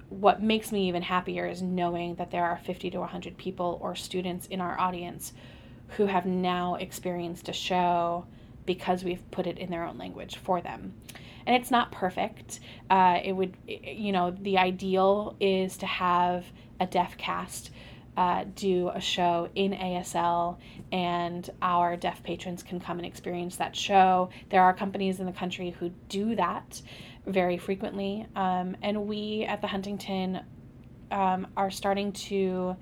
what 0.10 0.42
makes 0.42 0.72
me 0.72 0.88
even 0.88 1.02
happier 1.02 1.48
is 1.48 1.62
knowing 1.62 2.16
that 2.16 2.30
there 2.32 2.46
are 2.46 2.58
50 2.58 2.92
to 2.92 3.00
100 3.00 3.38
people 3.38 3.80
or 3.82 3.96
students 3.96 4.48
in 4.48 4.62
our 4.62 4.80
audience 4.80 5.34
who 5.90 6.06
have 6.06 6.26
now 6.26 6.76
experienced 6.76 7.50
a 7.50 7.54
show 7.54 8.26
because 8.66 9.04
we've 9.04 9.30
put 9.32 9.48
it 9.48 9.58
in 9.58 9.70
their 9.70 9.84
own 9.84 9.98
language 9.98 10.38
for 10.38 10.62
them. 10.62 10.94
And 11.46 11.56
it's 11.56 11.72
not 11.72 11.92
perfect. 11.92 12.60
Uh, 12.90 13.20
it 13.24 13.34
would, 13.34 13.56
you 13.68 14.12
know, 14.12 14.32
the 14.32 14.58
ideal 14.58 15.36
is 15.40 15.78
to 15.78 15.86
have 15.86 16.46
a 16.80 16.86
deaf 16.88 17.18
cast 17.18 17.72
uh, 18.18 18.46
do 18.56 18.90
a 18.90 19.02
show 19.02 19.50
in 19.56 19.72
ASL, 19.72 20.58
and 20.92 21.50
our 21.62 21.96
deaf 21.98 22.24
patrons 22.24 22.64
can 22.64 22.80
come 22.80 22.98
and 22.98 23.06
experience 23.06 23.58
that 23.58 23.76
show. 23.76 24.30
There 24.50 24.62
are 24.62 24.74
companies 24.74 25.20
in 25.20 25.26
the 25.26 25.32
country 25.32 25.72
who 25.72 25.90
do 26.10 26.36
that 26.36 26.82
very 27.26 27.58
frequently, 27.58 28.26
um, 28.36 28.78
and 28.82 29.08
we 29.08 29.44
at 29.44 29.62
the 29.62 29.68
Huntington 29.68 30.42
um, 31.12 31.48
are 31.58 31.72
starting 31.72 32.12
to 32.14 32.76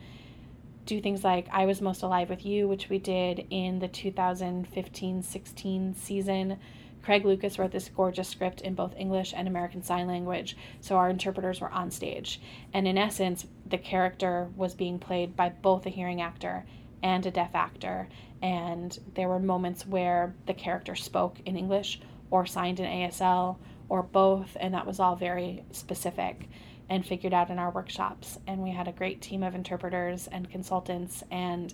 do 0.85 1.01
things 1.01 1.23
like 1.23 1.47
I 1.51 1.65
Was 1.65 1.81
Most 1.81 2.03
Alive 2.03 2.29
with 2.29 2.45
You, 2.45 2.67
which 2.67 2.89
we 2.89 2.99
did 2.99 3.47
in 3.49 3.79
the 3.79 3.87
2015 3.87 5.23
16 5.23 5.95
season 5.95 6.59
Craig 7.03 7.25
Lucas 7.25 7.59
wrote 7.59 7.71
this 7.71 7.89
gorgeous 7.89 8.29
script 8.29 8.61
in 8.61 8.75
both 8.75 8.95
English 8.95 9.33
and 9.35 9.47
American 9.47 9.83
Sign 9.83 10.07
Language, 10.07 10.55
so 10.79 10.95
our 10.95 11.09
interpreters 11.09 11.59
were 11.59 11.71
on 11.71 11.91
stage. 11.91 12.39
And 12.73 12.87
in 12.87 12.97
essence, 12.97 13.45
the 13.65 13.77
character 13.77 14.49
was 14.55 14.73
being 14.73 14.99
played 14.99 15.35
by 15.35 15.49
both 15.49 15.85
a 15.85 15.89
hearing 15.89 16.21
actor 16.21 16.65
and 17.03 17.25
a 17.25 17.31
deaf 17.31 17.53
actor. 17.53 18.07
And 18.41 18.97
there 19.15 19.27
were 19.27 19.39
moments 19.39 19.85
where 19.85 20.33
the 20.45 20.53
character 20.53 20.95
spoke 20.95 21.37
in 21.45 21.57
English 21.57 21.99
or 22.31 22.45
signed 22.45 22.79
in 22.79 22.85
ASL 22.85 23.57
or 23.89 24.01
both, 24.01 24.55
and 24.59 24.73
that 24.73 24.87
was 24.87 25.01
all 25.01 25.17
very 25.17 25.65
specific 25.71 26.47
and 26.89 27.05
figured 27.05 27.33
out 27.33 27.49
in 27.49 27.59
our 27.59 27.71
workshops. 27.71 28.39
And 28.47 28.63
we 28.63 28.71
had 28.71 28.87
a 28.87 28.93
great 28.93 29.21
team 29.21 29.43
of 29.43 29.55
interpreters 29.55 30.27
and 30.27 30.49
consultants, 30.49 31.21
and 31.29 31.73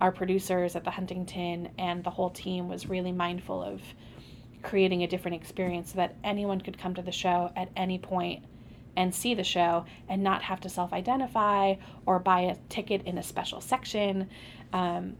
our 0.00 0.12
producers 0.12 0.76
at 0.76 0.84
the 0.84 0.90
Huntington 0.90 1.70
and 1.78 2.04
the 2.04 2.10
whole 2.10 2.30
team 2.30 2.68
was 2.68 2.88
really 2.88 3.12
mindful 3.12 3.62
of 3.62 3.80
creating 4.66 5.04
a 5.04 5.06
different 5.06 5.36
experience 5.36 5.92
so 5.92 5.96
that 5.96 6.16
anyone 6.24 6.60
could 6.60 6.76
come 6.76 6.92
to 6.92 7.02
the 7.02 7.12
show 7.12 7.52
at 7.54 7.68
any 7.76 7.98
point 7.98 8.44
and 8.96 9.14
see 9.14 9.32
the 9.32 9.44
show 9.44 9.84
and 10.08 10.22
not 10.22 10.42
have 10.42 10.60
to 10.60 10.68
self 10.68 10.92
identify 10.92 11.76
or 12.04 12.18
buy 12.18 12.40
a 12.40 12.56
ticket 12.68 13.02
in 13.04 13.16
a 13.16 13.22
special 13.22 13.60
section. 13.60 14.28
Um, 14.72 15.16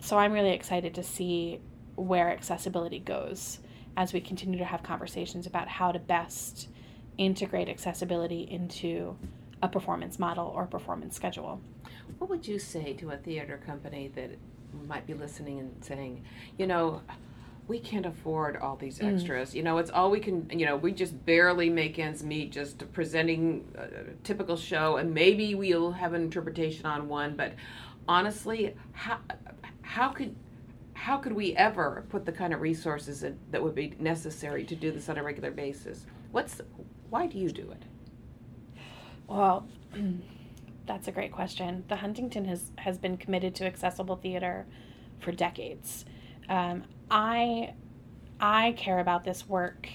so 0.00 0.16
I'm 0.18 0.32
really 0.32 0.52
excited 0.52 0.94
to 0.94 1.02
see 1.02 1.60
where 1.96 2.30
accessibility 2.30 2.98
goes 2.98 3.58
as 3.98 4.14
we 4.14 4.20
continue 4.20 4.58
to 4.58 4.64
have 4.64 4.82
conversations 4.82 5.46
about 5.46 5.68
how 5.68 5.92
to 5.92 5.98
best 5.98 6.68
integrate 7.18 7.68
accessibility 7.68 8.42
into 8.50 9.14
a 9.62 9.68
performance 9.68 10.18
model 10.18 10.46
or 10.46 10.66
performance 10.66 11.14
schedule. 11.14 11.60
What 12.18 12.30
would 12.30 12.48
you 12.48 12.58
say 12.58 12.94
to 12.94 13.10
a 13.10 13.18
theater 13.18 13.60
company 13.66 14.10
that 14.14 14.30
might 14.88 15.06
be 15.06 15.12
listening 15.12 15.58
and 15.58 15.84
saying, 15.84 16.24
you 16.56 16.66
know, 16.66 17.02
we 17.72 17.80
can't 17.80 18.04
afford 18.04 18.58
all 18.58 18.76
these 18.76 18.98
mm. 18.98 19.14
extras. 19.14 19.52
Mm. 19.52 19.54
You 19.54 19.62
know, 19.62 19.78
it's 19.78 19.90
all 19.90 20.10
we 20.10 20.20
can, 20.20 20.46
you 20.50 20.66
know, 20.66 20.76
we 20.76 20.92
just 20.92 21.24
barely 21.24 21.70
make 21.70 21.98
ends 21.98 22.22
meet 22.22 22.52
just 22.52 22.92
presenting 22.92 23.66
a 23.76 24.12
typical 24.24 24.58
show, 24.58 24.98
and 24.98 25.14
maybe 25.14 25.54
we'll 25.54 25.92
have 25.92 26.12
an 26.12 26.20
interpretation 26.20 26.84
on 26.84 27.08
one, 27.08 27.34
but 27.34 27.54
honestly, 28.06 28.76
how, 28.92 29.20
how 29.80 30.10
could 30.10 30.36
how 30.92 31.16
could 31.16 31.32
we 31.32 31.56
ever 31.56 32.04
put 32.10 32.26
the 32.26 32.30
kind 32.30 32.52
of 32.52 32.60
resources 32.60 33.24
in, 33.24 33.36
that 33.50 33.60
would 33.60 33.74
be 33.74 33.94
necessary 33.98 34.62
to 34.64 34.76
do 34.76 34.92
this 34.92 35.08
on 35.08 35.16
a 35.16 35.22
regular 35.22 35.50
basis? 35.50 36.04
What's 36.30 36.60
why 37.08 37.26
do 37.26 37.38
you 37.38 37.48
do 37.48 37.70
it? 37.70 37.82
Well, 39.26 39.66
that's 40.86 41.08
a 41.08 41.12
great 41.12 41.32
question. 41.32 41.84
The 41.88 41.96
Huntington 41.96 42.44
has 42.44 42.70
has 42.76 42.98
been 42.98 43.16
committed 43.16 43.54
to 43.56 43.64
accessible 43.64 44.16
theater 44.16 44.66
for 45.20 45.32
decades. 45.32 46.04
Um, 46.50 46.84
I 47.12 47.74
I 48.40 48.72
care 48.72 48.98
about 48.98 49.22
this 49.22 49.46
work 49.46 49.86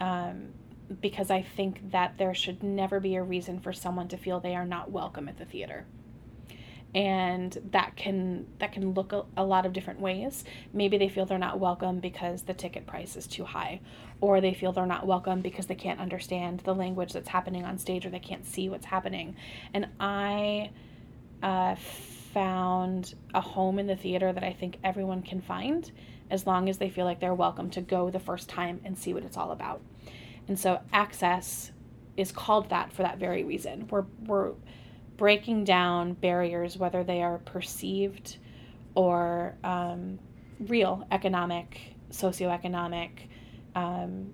um, 0.00 0.54
because 1.02 1.30
I 1.30 1.42
think 1.42 1.90
that 1.90 2.16
there 2.16 2.32
should 2.32 2.62
never 2.62 3.00
be 3.00 3.16
a 3.16 3.22
reason 3.22 3.60
for 3.60 3.72
someone 3.72 4.08
to 4.08 4.16
feel 4.16 4.40
they 4.40 4.54
are 4.54 4.64
not 4.64 4.90
welcome 4.90 5.28
at 5.28 5.36
the 5.36 5.44
theater. 5.44 5.84
And 6.94 7.58
that 7.72 7.96
can 7.96 8.46
that 8.60 8.72
can 8.72 8.94
look 8.94 9.12
a, 9.12 9.24
a 9.36 9.44
lot 9.44 9.66
of 9.66 9.72
different 9.72 10.00
ways. 10.00 10.44
Maybe 10.72 10.96
they 10.96 11.08
feel 11.08 11.26
they're 11.26 11.36
not 11.36 11.58
welcome 11.58 11.98
because 11.98 12.42
the 12.42 12.54
ticket 12.54 12.86
price 12.86 13.16
is 13.16 13.26
too 13.26 13.44
high, 13.44 13.80
or 14.20 14.40
they 14.40 14.54
feel 14.54 14.72
they're 14.72 14.86
not 14.86 15.06
welcome 15.06 15.42
because 15.42 15.66
they 15.66 15.74
can't 15.74 16.00
understand 16.00 16.60
the 16.60 16.74
language 16.74 17.12
that's 17.12 17.28
happening 17.28 17.64
on 17.64 17.78
stage, 17.78 18.06
or 18.06 18.10
they 18.10 18.20
can't 18.20 18.46
see 18.46 18.68
what's 18.70 18.86
happening. 18.86 19.36
And 19.74 19.88
I 20.00 20.70
uh, 21.42 21.74
found 22.32 23.14
a 23.34 23.40
home 23.40 23.78
in 23.78 23.86
the 23.86 23.96
theater 23.96 24.32
that 24.32 24.44
I 24.44 24.52
think 24.52 24.78
everyone 24.82 25.22
can 25.22 25.42
find 25.42 25.90
as 26.30 26.46
long 26.46 26.68
as 26.68 26.78
they 26.78 26.90
feel 26.90 27.04
like 27.04 27.20
they're 27.20 27.34
welcome 27.34 27.70
to 27.70 27.80
go 27.80 28.10
the 28.10 28.20
first 28.20 28.48
time 28.48 28.80
and 28.84 28.98
see 28.98 29.14
what 29.14 29.22
it's 29.22 29.36
all 29.36 29.52
about. 29.52 29.80
And 30.46 30.58
so 30.58 30.80
access 30.92 31.72
is 32.16 32.32
called 32.32 32.70
that 32.70 32.92
for 32.92 33.02
that 33.02 33.18
very 33.18 33.44
reason. 33.44 33.86
We're 33.88 34.06
we're 34.26 34.52
breaking 35.16 35.64
down 35.64 36.14
barriers, 36.14 36.76
whether 36.76 37.04
they 37.04 37.22
are 37.22 37.38
perceived 37.38 38.38
or 38.94 39.54
um, 39.64 40.18
real, 40.60 41.06
economic, 41.10 41.94
socioeconomic, 42.10 43.10
um, 43.74 44.32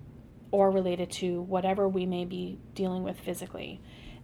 or 0.51 0.71
related 0.71 1.11
to 1.11 1.41
whatever 1.41 1.87
we 1.89 2.05
may 2.05 2.25
be 2.25 2.57
dealing 2.73 3.03
with 3.03 3.19
physically, 3.19 3.81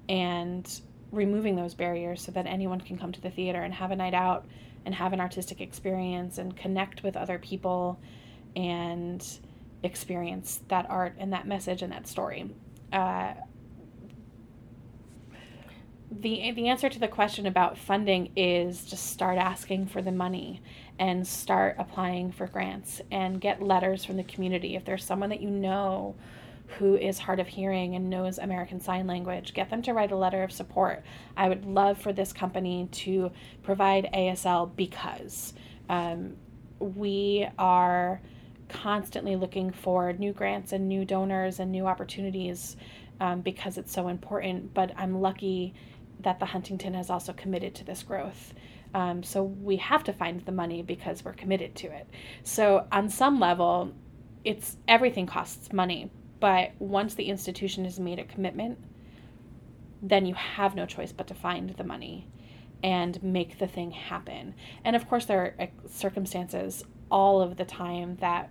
and 0.08 0.82
removing 1.12 1.56
those 1.56 1.74
barriers 1.74 2.22
so 2.22 2.32
that 2.32 2.48
anyone 2.48 2.80
can 2.80 2.98
come 2.98 3.12
to 3.12 3.22
the 3.22 3.30
theater 3.30 3.62
and 3.62 3.74
have 3.74 3.92
a 3.92 3.96
night 3.96 4.14
out 4.14 4.46
and 4.86 4.96
have 4.96 5.14
an 5.14 5.20
artistic 5.20 5.62
experience 5.62 6.38
and 6.38 6.56
connect 6.56 7.04
with 7.04 7.16
other 7.16 7.38
people 7.38 8.00
and 8.56 9.26
experience 9.84 10.62
that 10.68 10.86
art 10.90 11.16
and 11.18 11.34
that 11.34 11.48
message 11.48 11.82
and 11.82 11.92
that 11.92 12.08
story. 12.08 12.50
Uh, 12.92 13.34
the 16.12 16.52
the 16.52 16.68
answer 16.68 16.90
to 16.90 17.00
the 17.00 17.08
question 17.08 17.46
about 17.46 17.78
funding 17.78 18.32
is 18.36 18.84
just 18.84 19.08
start 19.08 19.38
asking 19.38 19.88
for 19.88 20.02
the 20.02 20.12
money 20.12 20.62
and 21.00 21.26
start 21.26 21.76
applying 21.80 22.32
for 22.32 22.48
grants 22.48 23.02
and 23.12 23.40
get 23.40 23.62
letters 23.62 24.04
from 24.04 24.18
the 24.18 24.24
community 24.24 24.76
if 24.76 24.84
there's 24.84 25.06
someone 25.06 25.30
that 25.30 25.42
you 25.42 25.50
know 25.50 26.14
who 26.78 26.96
is 26.96 27.20
hard 27.20 27.40
of 27.40 27.48
hearing 27.48 27.96
and 27.96 28.10
knows 28.10 28.38
American 28.38 28.80
Sign 28.80 29.08
Language, 29.08 29.54
get 29.54 29.70
them 29.70 29.82
to 29.84 29.94
write 29.94 30.12
a 30.12 30.16
letter 30.16 30.44
of 30.44 30.52
support. 30.52 31.04
I 31.36 31.50
would 31.50 31.66
love 31.66 31.98
for 31.98 32.14
this 32.14 32.34
company 32.34 32.88
to 32.92 33.32
provide 33.64 34.10
ASL 34.14 34.76
because 34.76 35.54
um, 35.90 36.36
we 36.80 37.48
are 37.58 38.22
constantly 38.70 39.36
looking 39.36 39.72
for 39.72 40.14
new 40.14 40.32
grants 40.32 40.72
and 40.72 40.88
new 40.88 41.04
donors 41.04 41.60
and 41.60 41.72
new 41.72 41.86
opportunities 41.86 42.78
um, 43.20 43.42
because 43.42 43.78
it's 43.78 43.92
so 43.92 44.08
important. 44.08 44.74
But 44.74 44.94
I'm 44.98 45.22
lucky 45.22 45.74
that 46.22 46.40
the 46.40 46.46
Huntington 46.46 46.94
has 46.94 47.10
also 47.10 47.34
committed 47.34 47.76
to 47.76 47.84
this 47.84 48.04
growth. 48.04 48.54
Um, 48.94 49.24
so 49.24 49.44
we 49.44 49.78
have 49.78 50.04
to 50.06 50.14
find 50.14 50.42
the 50.42 50.52
money 50.52 50.82
because 50.82 51.24
we're 51.24 51.34
committed 51.34 51.76
to 51.76 51.88
it. 51.88 52.08
So 52.44 52.88
on 52.92 53.10
some 53.10 53.40
level, 53.40 53.94
it's 54.44 54.78
everything 54.88 55.28
costs 55.28 55.72
money, 55.72 56.12
but 56.42 56.72
once 56.80 57.14
the 57.14 57.26
institution 57.26 57.86
has 57.86 58.00
made 58.00 58.20
a 58.20 58.26
commitment, 58.26 58.78
then 60.02 60.26
you 60.26 60.34
have 60.34 60.76
no 60.76 60.86
choice 60.86 61.14
but 61.14 61.28
to 61.28 61.34
find 61.34 61.70
the 61.70 61.84
money 61.84 62.28
and 62.84 63.22
make 63.22 63.60
the 63.60 63.68
thing 63.68 63.92
happen. 63.92 64.56
And 64.84 64.96
of 64.96 65.08
course, 65.08 65.26
there 65.26 65.56
are 65.60 65.68
circumstances 65.88 66.84
all 67.12 67.42
of 67.42 67.56
the 67.58 67.64
time 67.64 68.18
that 68.18 68.50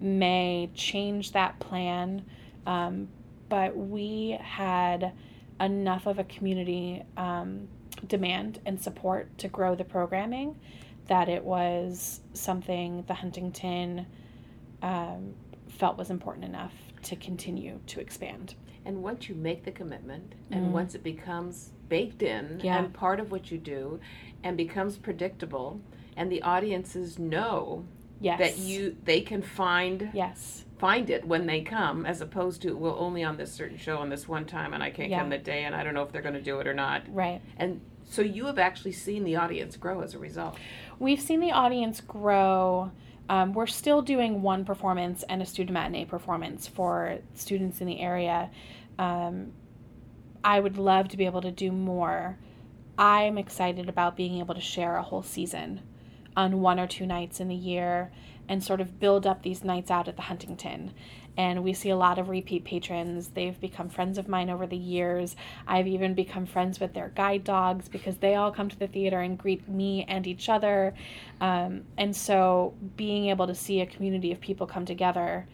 may 0.00 0.70
change 0.74 1.32
that 1.32 1.60
plan. 1.60 2.24
Um, 2.66 3.08
but 3.50 3.76
we 3.76 4.38
had 4.40 5.12
enough 5.60 6.06
of 6.06 6.18
a 6.18 6.24
community 6.24 7.02
um, 7.16 7.68
demand 8.06 8.60
and 8.64 8.80
support 8.80 9.36
to 9.38 9.48
grow 9.48 9.74
the 9.74 9.84
programming 9.84 10.58
that 11.08 11.28
it 11.28 11.44
was 11.44 12.20
something 12.32 13.02
the 13.06 13.14
Huntington 13.14 14.06
um, 14.82 15.34
felt 15.68 15.96
was 15.96 16.10
important 16.10 16.44
enough 16.44 16.72
to 17.02 17.16
continue 17.16 17.80
to 17.86 18.00
expand. 18.00 18.54
And 18.84 19.02
once 19.02 19.28
you 19.28 19.34
make 19.34 19.64
the 19.64 19.70
commitment 19.70 20.34
and 20.50 20.68
mm. 20.68 20.70
once 20.70 20.94
it 20.94 21.02
becomes 21.02 21.70
baked 21.88 22.22
in 22.22 22.60
yeah. 22.62 22.78
and 22.78 22.92
part 22.92 23.20
of 23.20 23.30
what 23.30 23.50
you 23.50 23.58
do 23.58 24.00
and 24.42 24.56
becomes 24.56 24.96
predictable 24.96 25.80
and 26.16 26.30
the 26.30 26.42
audiences 26.42 27.18
know 27.18 27.84
yes. 28.20 28.38
that 28.38 28.58
you 28.58 28.96
they 29.04 29.20
can 29.20 29.42
find 29.42 30.10
yes 30.12 30.64
find 30.78 31.10
it 31.10 31.26
when 31.26 31.46
they 31.46 31.60
come 31.60 32.04
as 32.06 32.20
opposed 32.20 32.62
to 32.62 32.72
well 32.72 32.96
only 32.98 33.24
on 33.24 33.36
this 33.36 33.52
certain 33.52 33.78
show 33.78 33.98
on 33.98 34.10
this 34.10 34.28
one 34.28 34.44
time 34.44 34.74
and 34.74 34.82
I 34.82 34.90
can't 34.90 35.10
Yeah. 35.10 35.20
come 35.20 35.30
that 35.30 35.44
day 35.44 35.64
and 35.64 35.74
I 35.74 35.82
don't 35.82 35.94
know 35.94 36.02
if 36.02 36.12
they're 36.12 36.22
going 36.22 36.34
to 36.34 36.42
do 36.42 36.60
it 36.60 36.66
or 36.66 36.74
not. 36.74 37.02
right 37.08 37.40
And 37.56 37.80
so 38.04 38.22
you 38.22 38.46
have 38.46 38.58
actually 38.58 38.92
seen 38.92 39.24
the 39.24 39.36
audience 39.36 39.76
grow 39.76 40.00
as 40.00 40.14
a 40.14 40.18
result. 40.18 40.56
we've 40.98 41.20
seen 41.20 41.40
the 41.40 41.52
audience 41.52 42.00
grow 42.00 42.90
um, 43.28 43.52
we're 43.52 43.66
still 43.66 44.02
doing 44.02 44.42
one 44.42 44.64
performance 44.64 45.22
and 45.28 45.42
a 45.42 45.46
student 45.46 45.74
matinee 45.74 46.04
performance 46.04 46.66
for 46.66 47.18
students 47.34 47.80
in 47.80 47.86
the 47.86 48.00
area. 48.00 48.50
Um, 48.98 49.52
i 50.44 50.60
would 50.60 50.78
love 50.78 51.08
to 51.08 51.16
be 51.16 51.26
able 51.26 51.42
to 51.42 51.50
do 51.50 51.70
more. 51.72 52.38
I'm 52.96 53.38
excited 53.38 53.88
about 53.88 54.16
being 54.16 54.38
able 54.38 54.54
to 54.54 54.60
share 54.60 54.96
a 54.96 55.02
whole 55.02 55.22
season 55.22 55.82
on 56.38 56.60
one 56.60 56.78
or 56.78 56.86
two 56.86 57.04
nights 57.04 57.40
in 57.40 57.48
the 57.48 57.54
year 57.54 58.12
and 58.48 58.62
sort 58.62 58.80
of 58.80 59.00
build 59.00 59.26
up 59.26 59.42
these 59.42 59.64
nights 59.64 59.90
out 59.90 60.06
at 60.06 60.14
the 60.14 60.22
Huntington. 60.22 60.94
And 61.36 61.64
we 61.64 61.72
see 61.72 61.90
a 61.90 61.96
lot 61.96 62.18
of 62.18 62.28
repeat 62.28 62.64
patrons. 62.64 63.30
They've 63.30 63.60
become 63.60 63.88
friends 63.88 64.18
of 64.18 64.28
mine 64.28 64.48
over 64.48 64.64
the 64.64 64.76
years. 64.76 65.34
I've 65.66 65.88
even 65.88 66.14
become 66.14 66.46
friends 66.46 66.78
with 66.78 66.94
their 66.94 67.08
guide 67.08 67.42
dogs 67.42 67.88
because 67.88 68.18
they 68.18 68.36
all 68.36 68.52
come 68.52 68.68
to 68.68 68.78
the 68.78 68.86
theater 68.86 69.20
and 69.20 69.36
greet 69.36 69.68
me 69.68 70.04
and 70.08 70.28
each 70.28 70.48
other. 70.48 70.94
Um, 71.40 71.82
and 71.96 72.14
so 72.14 72.74
being 72.96 73.26
able 73.26 73.48
to 73.48 73.54
see 73.54 73.80
a 73.80 73.86
community 73.86 74.30
of 74.30 74.40
people 74.40 74.66
come 74.68 74.84
together 74.84 75.46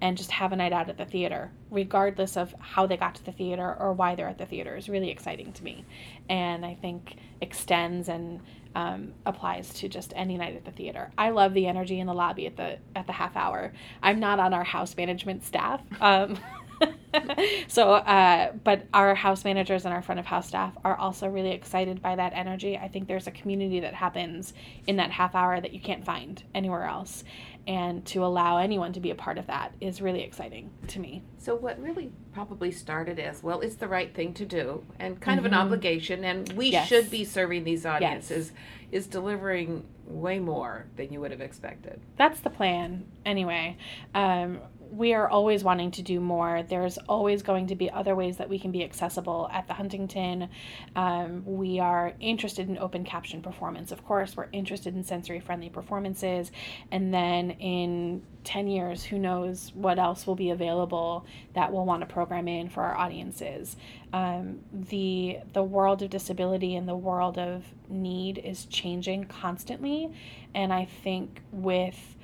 and 0.00 0.16
just 0.16 0.32
have 0.32 0.52
a 0.52 0.56
night 0.56 0.72
out 0.72 0.88
at 0.88 0.96
the 0.96 1.04
theater, 1.04 1.52
regardless 1.70 2.36
of 2.38 2.54
how 2.58 2.86
they 2.86 2.96
got 2.96 3.14
to 3.14 3.24
the 3.24 3.32
theater 3.32 3.76
or 3.78 3.92
why 3.92 4.14
they're 4.14 4.28
at 4.28 4.38
the 4.38 4.46
theater, 4.46 4.76
is 4.76 4.88
really 4.88 5.10
exciting 5.10 5.52
to 5.52 5.62
me. 5.62 5.84
And 6.28 6.66
I 6.66 6.74
think 6.74 7.16
extends 7.40 8.08
and 8.08 8.40
um, 8.74 9.12
applies 9.26 9.72
to 9.74 9.88
just 9.88 10.12
any 10.16 10.36
night 10.36 10.56
at 10.56 10.64
the 10.64 10.70
theater. 10.70 11.10
I 11.18 11.30
love 11.30 11.54
the 11.54 11.66
energy 11.66 12.00
in 12.00 12.06
the 12.06 12.14
lobby 12.14 12.46
at 12.46 12.56
the 12.56 12.78
at 12.96 13.06
the 13.06 13.12
half 13.12 13.36
hour. 13.36 13.72
I'm 14.02 14.20
not 14.20 14.38
on 14.38 14.54
our 14.54 14.64
house 14.64 14.96
management 14.96 15.44
staff. 15.44 15.80
Um, 16.00 16.38
so, 17.68 17.92
uh, 17.94 18.52
but 18.64 18.86
our 18.92 19.14
house 19.14 19.44
managers 19.44 19.84
and 19.84 19.94
our 19.94 20.02
front 20.02 20.18
of 20.18 20.26
house 20.26 20.48
staff 20.48 20.72
are 20.84 20.96
also 20.96 21.28
really 21.28 21.52
excited 21.52 22.02
by 22.02 22.16
that 22.16 22.32
energy. 22.34 22.76
I 22.76 22.88
think 22.88 23.08
there's 23.08 23.26
a 23.26 23.30
community 23.30 23.80
that 23.80 23.94
happens 23.94 24.52
in 24.86 24.96
that 24.96 25.10
half 25.10 25.34
hour 25.34 25.60
that 25.60 25.72
you 25.72 25.80
can't 25.80 26.04
find 26.04 26.42
anywhere 26.54 26.84
else. 26.84 27.24
And 27.66 28.04
to 28.06 28.24
allow 28.24 28.58
anyone 28.58 28.92
to 28.94 29.00
be 29.00 29.10
a 29.10 29.14
part 29.14 29.38
of 29.38 29.46
that 29.46 29.72
is 29.80 30.02
really 30.02 30.22
exciting 30.22 30.70
to 30.88 30.98
me. 30.98 31.22
So 31.38 31.54
what 31.54 31.78
really 31.80 32.10
probably 32.32 32.72
started 32.72 33.20
as 33.20 33.42
well, 33.42 33.60
it's 33.60 33.76
the 33.76 33.86
right 33.86 34.12
thing 34.12 34.34
to 34.34 34.44
do 34.44 34.84
and 34.98 35.20
kind 35.20 35.38
of 35.38 35.44
an 35.46 35.52
Mhm. 35.52 35.58
obligation, 35.60 36.24
and 36.24 36.52
we 36.54 36.70
Yes. 36.70 36.88
should 36.88 37.10
be 37.10 37.24
serving 37.24 37.62
these 37.64 37.86
audiences, 37.86 38.52
is 38.90 39.06
delivering 39.06 39.84
way 40.08 40.38
more 40.40 40.86
than 40.96 41.12
you 41.12 41.20
would 41.20 41.30
have 41.30 41.40
expected. 41.40 42.00
That's 42.16 42.40
the 42.40 42.50
plan, 42.50 43.04
anyway. 43.24 43.76
Um, 44.14 44.58
we 44.92 45.14
are 45.14 45.28
always 45.28 45.64
wanting 45.64 45.90
to 45.90 46.02
do 46.02 46.20
more. 46.20 46.62
There's 46.62 46.98
always 47.08 47.42
going 47.42 47.68
to 47.68 47.74
be 47.74 47.90
other 47.90 48.14
ways 48.14 48.36
that 48.36 48.48
we 48.50 48.58
can 48.58 48.70
be 48.72 48.84
accessible 48.84 49.48
at 49.50 49.66
the 49.66 49.72
Huntington. 49.72 50.50
Um, 50.94 51.42
we 51.46 51.80
are 51.80 52.12
interested 52.20 52.68
in 52.68 52.76
open 52.76 53.02
caption 53.02 53.40
performance, 53.40 53.90
of 53.90 54.04
course. 54.04 54.36
We're 54.36 54.50
interested 54.52 54.94
in 54.94 55.02
sensory 55.02 55.40
friendly 55.40 55.70
performances. 55.70 56.52
And 56.90 57.12
then 57.12 57.52
in 57.52 58.22
10 58.44 58.68
years, 58.68 59.02
who 59.02 59.18
knows 59.18 59.72
what 59.74 59.98
else 59.98 60.26
will 60.26 60.34
be 60.34 60.50
available 60.50 61.24
that 61.54 61.72
we'll 61.72 61.86
want 61.86 62.02
to 62.02 62.06
program 62.06 62.46
in 62.46 62.68
for 62.68 62.82
our 62.82 62.94
audiences. 62.94 63.76
Um, 64.12 64.60
the, 64.72 65.38
the 65.54 65.62
world 65.62 66.02
of 66.02 66.10
disability 66.10 66.76
and 66.76 66.86
the 66.86 66.94
world 66.94 67.38
of 67.38 67.64
need 67.88 68.36
is 68.36 68.66
changing 68.66 69.24
constantly. 69.24 70.10
And 70.54 70.70
I 70.70 70.84
think 70.84 71.40
with 71.50 72.14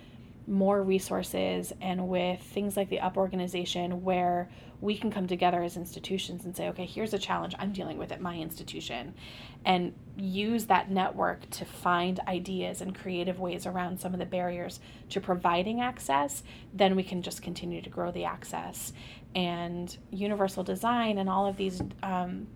more 0.48 0.82
resources 0.82 1.72
and 1.80 2.08
with 2.08 2.40
things 2.40 2.76
like 2.76 2.88
the 2.88 3.00
up 3.00 3.16
organization 3.16 4.02
where 4.02 4.48
we 4.80 4.96
can 4.96 5.10
come 5.10 5.26
together 5.26 5.62
as 5.62 5.76
institutions 5.76 6.44
and 6.44 6.56
say 6.56 6.68
okay 6.68 6.86
here's 6.86 7.12
a 7.12 7.18
challenge. 7.18 7.54
I'm 7.58 7.72
dealing 7.72 7.98
with 7.98 8.12
at 8.12 8.20
my 8.20 8.36
institution. 8.36 9.14
And 9.64 9.92
use 10.16 10.66
that 10.66 10.90
network 10.90 11.48
to 11.50 11.64
find 11.64 12.20
ideas 12.26 12.80
and 12.80 12.94
creative 12.94 13.38
ways 13.38 13.66
around 13.66 14.00
some 14.00 14.12
of 14.12 14.20
the 14.20 14.26
barriers 14.26 14.80
to 15.10 15.20
providing 15.20 15.80
access. 15.80 16.42
Then 16.72 16.96
we 16.96 17.02
can 17.02 17.22
just 17.22 17.42
continue 17.42 17.82
to 17.82 17.90
grow 17.90 18.10
the 18.10 18.24
access. 18.24 18.92
And 19.34 19.96
universal 20.10 20.62
design 20.62 21.18
and 21.18 21.28
all 21.28 21.46
of 21.46 21.56
these 21.56 21.82
um, 22.02 22.46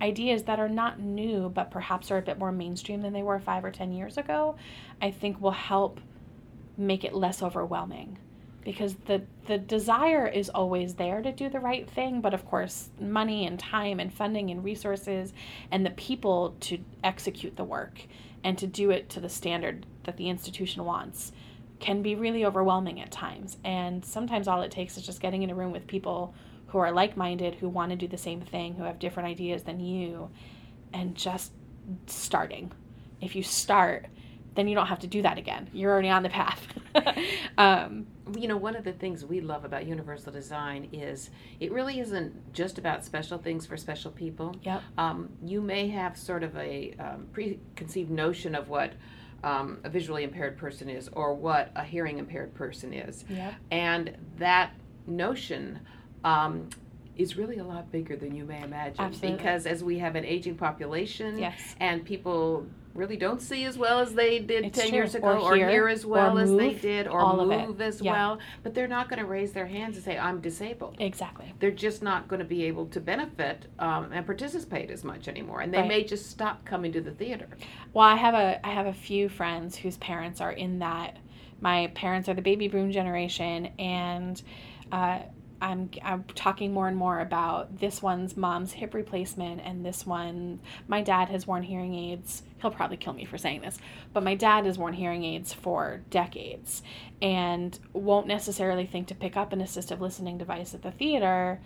ideas 0.00 0.44
that 0.44 0.58
are 0.58 0.68
not 0.68 1.00
new 1.00 1.48
but 1.48 1.70
perhaps 1.70 2.10
are 2.10 2.18
a 2.18 2.22
bit 2.22 2.38
more 2.38 2.52
mainstream 2.52 3.00
than 3.00 3.12
they 3.12 3.22
were 3.22 3.38
five 3.38 3.64
or 3.64 3.70
ten 3.70 3.92
years 3.92 4.18
ago 4.18 4.56
i 5.00 5.10
think 5.10 5.40
will 5.40 5.52
help 5.52 6.00
make 6.76 7.04
it 7.04 7.14
less 7.14 7.42
overwhelming. 7.42 8.18
Because 8.64 8.94
the 9.06 9.22
the 9.46 9.58
desire 9.58 10.26
is 10.26 10.48
always 10.48 10.94
there 10.94 11.20
to 11.20 11.30
do 11.30 11.50
the 11.50 11.60
right 11.60 11.88
thing 11.88 12.22
but 12.22 12.32
of 12.32 12.46
course 12.46 12.88
money 12.98 13.46
and 13.46 13.58
time 13.58 14.00
and 14.00 14.10
funding 14.10 14.50
and 14.50 14.64
resources 14.64 15.34
and 15.70 15.84
the 15.84 15.90
people 15.90 16.56
to 16.60 16.78
execute 17.02 17.56
the 17.56 17.64
work 17.64 18.00
and 18.42 18.56
to 18.56 18.66
do 18.66 18.90
it 18.90 19.10
to 19.10 19.20
the 19.20 19.28
standard 19.28 19.84
that 20.04 20.16
the 20.16 20.30
institution 20.30 20.84
wants 20.84 21.32
can 21.80 22.02
be 22.02 22.14
really 22.14 22.44
overwhelming 22.44 23.00
at 23.00 23.10
times. 23.10 23.58
And 23.64 24.04
sometimes 24.04 24.48
all 24.48 24.62
it 24.62 24.70
takes 24.70 24.96
is 24.96 25.04
just 25.04 25.20
getting 25.20 25.42
in 25.42 25.50
a 25.50 25.54
room 25.54 25.72
with 25.72 25.86
people 25.86 26.34
who 26.68 26.78
are 26.78 26.92
like-minded 26.92 27.56
who 27.56 27.68
want 27.68 27.90
to 27.90 27.96
do 27.96 28.08
the 28.08 28.16
same 28.16 28.40
thing 28.40 28.74
who 28.74 28.84
have 28.84 28.98
different 28.98 29.28
ideas 29.28 29.64
than 29.64 29.80
you 29.80 30.30
and 30.92 31.14
just 31.14 31.52
starting. 32.06 32.72
If 33.20 33.36
you 33.36 33.42
start 33.42 34.06
then 34.54 34.68
you 34.68 34.74
don't 34.74 34.86
have 34.86 35.00
to 35.00 35.06
do 35.06 35.22
that 35.22 35.38
again. 35.38 35.68
You're 35.72 35.92
already 35.92 36.10
on 36.10 36.22
the 36.22 36.28
path. 36.28 36.66
um, 37.58 38.06
you 38.38 38.48
know, 38.48 38.56
one 38.56 38.76
of 38.76 38.84
the 38.84 38.92
things 38.92 39.24
we 39.24 39.40
love 39.40 39.64
about 39.64 39.86
universal 39.86 40.32
design 40.32 40.88
is 40.92 41.30
it 41.60 41.72
really 41.72 42.00
isn't 42.00 42.52
just 42.52 42.78
about 42.78 43.04
special 43.04 43.38
things 43.38 43.66
for 43.66 43.76
special 43.76 44.10
people. 44.10 44.54
Yep. 44.62 44.82
Um, 44.96 45.28
you 45.44 45.60
may 45.60 45.88
have 45.88 46.16
sort 46.16 46.42
of 46.42 46.56
a 46.56 46.94
um, 46.98 47.26
preconceived 47.32 48.10
notion 48.10 48.54
of 48.54 48.68
what 48.68 48.92
um, 49.42 49.78
a 49.84 49.90
visually 49.90 50.24
impaired 50.24 50.56
person 50.56 50.88
is 50.88 51.08
or 51.12 51.34
what 51.34 51.70
a 51.76 51.84
hearing 51.84 52.18
impaired 52.18 52.54
person 52.54 52.92
is. 52.92 53.24
Yep. 53.28 53.54
And 53.70 54.16
that 54.38 54.72
notion 55.06 55.80
um, 56.24 56.70
is 57.16 57.36
really 57.36 57.58
a 57.58 57.64
lot 57.64 57.90
bigger 57.92 58.16
than 58.16 58.34
you 58.34 58.44
may 58.44 58.62
imagine. 58.62 59.00
Absolutely. 59.00 59.36
Because 59.36 59.66
as 59.66 59.84
we 59.84 59.98
have 59.98 60.16
an 60.16 60.24
aging 60.24 60.56
population 60.56 61.38
Yes. 61.38 61.76
and 61.80 62.04
people 62.04 62.66
really 62.94 63.16
don't 63.16 63.42
see 63.42 63.64
as 63.64 63.76
well 63.76 63.98
as 63.98 64.14
they 64.14 64.38
did 64.38 64.66
It's 64.66 64.78
10 64.78 64.88
true. 64.88 64.96
years 64.98 65.14
ago 65.14 65.26
Or 65.26 65.38
or, 65.52 65.56
hear, 65.56 65.68
hear 65.68 65.88
as 65.88 66.06
well 66.06 66.38
as 66.38 66.54
they 66.54 66.74
did 66.74 67.06
or 67.08 67.20
all 67.20 67.40
of 67.40 67.50
it. 67.50 67.66
move 67.66 67.80
as 67.80 68.00
Yeah. 68.00 68.12
well 68.12 68.38
but 68.62 68.74
they're 68.74 68.86
not 68.88 69.08
going 69.08 69.18
to 69.18 69.26
raise 69.26 69.52
their 69.52 69.66
hands 69.66 69.96
and 69.96 70.04
say 70.04 70.16
i'm 70.18 70.40
disabled 70.40 70.96
Exactly. 71.00 71.52
they're 71.58 71.70
just 71.70 72.02
not 72.02 72.28
going 72.28 72.38
to 72.38 72.44
be 72.44 72.64
able 72.64 72.86
to 72.86 73.00
benefit 73.00 73.66
um, 73.78 74.10
and 74.12 74.24
participate 74.24 74.90
as 74.90 75.02
much 75.04 75.26
anymore 75.28 75.60
and 75.60 75.72
they 75.74 75.78
Right. 75.78 75.88
may 75.88 76.04
just 76.04 76.30
stop 76.30 76.64
coming 76.64 76.92
to 76.92 77.00
the 77.00 77.10
theater 77.12 77.48
Well, 77.92 78.06
I 78.06 78.16
have 78.16 78.34
a 78.34 78.64
I 78.66 78.70
have 78.70 78.86
a 78.86 78.92
few 78.92 79.28
friends 79.28 79.76
whose 79.76 79.96
parents 79.98 80.40
are 80.40 80.52
in 80.52 80.78
that. 80.80 81.18
My 81.60 81.88
parents 81.94 82.28
are 82.28 82.34
the 82.34 82.42
baby 82.42 82.68
boom 82.68 82.90
generation, 82.92 83.70
and 83.78 84.40
uh, 84.92 85.20
I'm 85.64 85.88
I'm 86.02 86.24
talking 86.34 86.74
more 86.74 86.88
and 86.88 86.96
more 86.96 87.20
about 87.20 87.78
this 87.80 88.02
one's 88.02 88.36
mom's 88.36 88.72
hip 88.72 88.92
replacement, 88.92 89.62
and 89.62 89.84
this 89.84 90.06
one 90.06 90.60
my 90.88 91.00
dad 91.00 91.30
has 91.30 91.46
worn 91.46 91.62
hearing 91.62 91.94
aids. 91.94 92.42
He'll 92.60 92.70
probably 92.70 92.98
kill 92.98 93.14
me 93.14 93.24
for 93.24 93.38
saying 93.38 93.62
this, 93.62 93.78
but 94.12 94.22
my 94.22 94.34
dad 94.34 94.66
has 94.66 94.76
worn 94.76 94.92
hearing 94.92 95.24
aids 95.24 95.54
for 95.54 96.02
decades, 96.10 96.82
and 97.22 97.78
won't 97.94 98.26
necessarily 98.26 98.84
think 98.84 99.08
to 99.08 99.14
pick 99.14 99.38
up 99.38 99.54
an 99.54 99.60
assistive 99.60 100.00
listening 100.00 100.36
device 100.36 100.74
at 100.74 100.82
the 100.82 100.92
theater, 100.92 101.60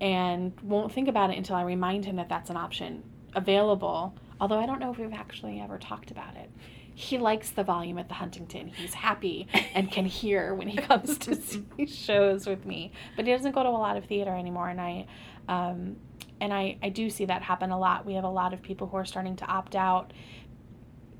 and 0.00 0.58
won't 0.62 0.90
think 0.90 1.06
about 1.06 1.28
it 1.28 1.36
until 1.36 1.56
I 1.56 1.62
remind 1.62 2.06
him 2.06 2.16
that 2.16 2.30
that's 2.30 2.48
an 2.48 2.56
option 2.56 3.02
available. 3.34 4.14
Although 4.40 4.58
I 4.58 4.64
don't 4.64 4.80
know 4.80 4.90
if 4.90 4.98
we've 4.98 5.12
actually 5.12 5.60
ever 5.60 5.78
talked 5.78 6.10
about 6.10 6.36
it. 6.36 6.50
He 6.98 7.18
likes 7.18 7.50
the 7.50 7.62
volume 7.62 7.98
at 7.98 8.08
the 8.08 8.14
Huntington. 8.14 8.68
He's 8.68 8.94
happy 8.94 9.46
and 9.74 9.92
can 9.92 10.06
hear 10.06 10.54
when 10.54 10.66
he 10.66 10.78
comes 10.78 11.18
to 11.18 11.34
see 11.42 11.62
shows 11.86 12.46
with 12.46 12.64
me. 12.64 12.90
But 13.16 13.26
he 13.26 13.32
doesn't 13.32 13.52
go 13.52 13.62
to 13.62 13.68
a 13.68 13.70
lot 13.70 13.98
of 13.98 14.06
theater 14.06 14.34
anymore, 14.34 14.70
and 14.70 14.80
I, 14.80 15.06
um, 15.46 15.96
and 16.40 16.54
I, 16.54 16.78
I 16.82 16.88
do 16.88 17.10
see 17.10 17.26
that 17.26 17.42
happen 17.42 17.70
a 17.70 17.78
lot. 17.78 18.06
We 18.06 18.14
have 18.14 18.24
a 18.24 18.30
lot 18.30 18.54
of 18.54 18.62
people 18.62 18.86
who 18.86 18.96
are 18.96 19.04
starting 19.04 19.36
to 19.36 19.44
opt 19.44 19.76
out, 19.76 20.14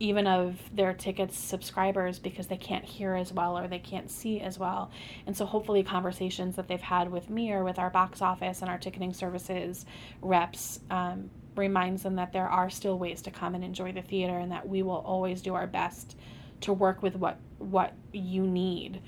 even 0.01 0.27
of 0.27 0.59
their 0.75 0.95
tickets 0.95 1.37
subscribers 1.39 2.19
because 2.19 2.47
they 2.47 2.57
can't 2.57 2.87
hear 2.87 3.15
as 3.15 3.31
well 3.31 3.59
or 3.59 3.69
they 3.69 3.79
can't 3.79 4.11
see 4.11 4.41
as 4.41 4.59
well. 4.59 4.91
And 5.27 5.37
so 5.37 5.45
hopefully 5.45 5.83
conversations 5.83 6.57
that 6.57 6.69
they've 6.69 6.81
had 6.81 7.13
with 7.13 7.29
me 7.29 7.53
or 7.53 7.65
with 7.65 7.79
our 7.79 7.91
box 7.91 8.23
office 8.23 8.63
and 8.63 8.71
our 8.71 8.79
ticketing 8.79 9.13
services 9.13 9.85
reps 10.23 10.81
um, 10.91 11.29
reminds 11.57 12.03
them 12.03 12.17
that 12.17 12.33
there 12.33 12.49
are 12.49 12.71
still 12.71 12.99
ways 12.99 13.23
to 13.23 13.31
come 13.31 13.55
and 13.55 13.65
enjoy 13.65 13.93
the 13.93 14.03
theater 14.03 14.39
and 14.39 14.53
that 14.53 14.69
we 14.69 14.83
will 14.83 15.03
always 15.07 15.43
do 15.43 15.55
our 15.55 15.67
best 15.67 16.17
to 16.63 16.73
work 16.73 17.03
with 17.03 17.17
what 17.17 17.39
what 17.59 17.95
you 18.13 18.47
need 18.47 19.01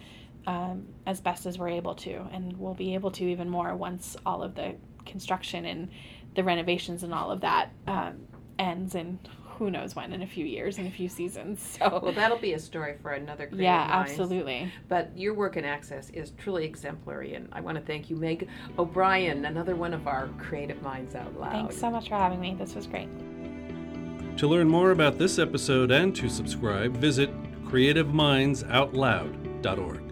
um, 0.47 0.87
as 1.07 1.21
best 1.21 1.47
as 1.47 1.59
we're 1.59 1.69
able 1.69 1.95
to. 1.95 2.27
And 2.33 2.57
we'll 2.59 2.75
be 2.75 2.95
able 2.95 3.11
to 3.13 3.25
even 3.25 3.49
more 3.49 3.75
once 3.77 4.17
all 4.25 4.43
of 4.43 4.55
the 4.55 4.75
construction 5.05 5.65
and 5.65 5.89
the 6.35 6.45
renovations 6.45 7.03
and 7.03 7.13
all 7.13 7.31
of 7.31 7.41
that 7.43 7.71
um, 7.87 8.27
ends 8.59 8.95
in 8.95 9.19
who 9.59 9.71
knows 9.71 9.95
when 9.97 10.13
in 10.13 10.23
a 10.23 10.27
few 10.27 10.45
years 10.47 10.79
in 10.79 10.87
a 10.87 10.91
few 10.91 11.09
seasons 11.09 11.61
so. 11.79 12.01
Well 12.03 12.13
that'll 12.13 12.39
be 12.39 12.53
a 12.55 12.59
story 12.59 12.97
for 13.03 13.13
another 13.13 13.47
creative 13.47 13.65
yeah 13.65 13.87
Minds. 13.89 14.11
absolutely. 14.13 14.73
But 14.89 15.11
your 15.17 15.35
work 15.35 15.57
in 15.57 15.65
access 15.65 16.11
is 16.11 16.33
truly 16.39 16.65
exemplary 16.65 17.35
and 17.35 17.49
i 17.53 17.61
want 17.61 17.77
to 17.77 17.83
thank 17.85 18.09
you 18.11 18.17
meg 18.17 18.49
o'brien 18.79 19.45
another 19.45 19.77
one 19.77 19.93
of 19.95 20.07
our 20.07 20.29
creative 20.39 20.81
minds 20.83 21.15
out 21.15 21.39
loud. 21.39 21.53
Thanks 21.53 21.77
so 21.79 21.91
much 21.91 22.09
for 22.09 22.15
having 22.17 22.41
me. 22.41 22.57
This 22.59 22.75
was 22.75 22.87
great. 22.87 23.09
To 24.39 24.47
learn 24.47 24.69
more 24.69 24.93
about 24.93 25.19
this 25.19 25.39
episode 25.39 25.91
and 25.91 26.15
to 26.17 26.29
subscribe, 26.29 26.97
visit 26.97 27.31
creativemindsoutloud.org. 27.65 30.08